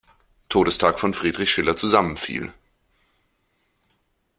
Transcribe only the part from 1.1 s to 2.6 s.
Friedrich Schiller zusammenfiel.